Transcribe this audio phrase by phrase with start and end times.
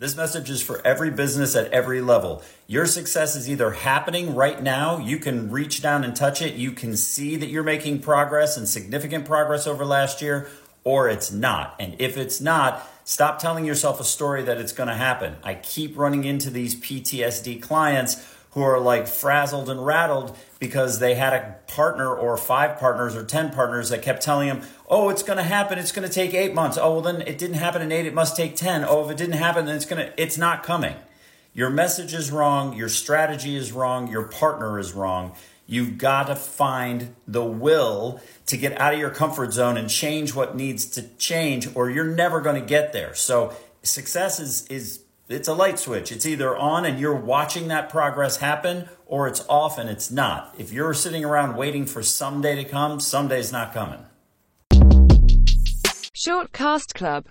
[0.00, 2.40] This message is for every business at every level.
[2.68, 6.70] Your success is either happening right now, you can reach down and touch it, you
[6.70, 10.48] can see that you're making progress and significant progress over last year,
[10.84, 11.74] or it's not.
[11.80, 15.34] And if it's not, stop telling yourself a story that it's going to happen.
[15.42, 18.24] I keep running into these PTSD clients
[18.58, 23.24] who are like frazzled and rattled because they had a partner or five partners or
[23.24, 25.78] 10 partners that kept telling them, oh, it's going to happen.
[25.78, 26.76] It's going to take eight months.
[26.76, 28.04] Oh, well, then it didn't happen in eight.
[28.04, 28.84] It must take 10.
[28.84, 30.96] Oh, if it didn't happen, then it's going to, it's not coming.
[31.54, 32.76] Your message is wrong.
[32.76, 34.10] Your strategy is wrong.
[34.10, 35.36] Your partner is wrong.
[35.68, 40.34] You've got to find the will to get out of your comfort zone and change
[40.34, 43.14] what needs to change, or you're never going to get there.
[43.14, 43.54] So
[43.84, 46.10] success is, is it's a light switch.
[46.10, 50.54] It's either on and you're watching that progress happen, or it's off and it's not.
[50.58, 54.06] If you're sitting around waiting for someday to come, someday's not coming.
[56.14, 57.24] Short Cast Club